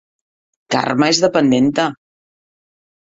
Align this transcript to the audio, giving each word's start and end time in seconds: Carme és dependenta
Carme 0.75 1.11
és 1.15 1.21
dependenta 1.25 1.87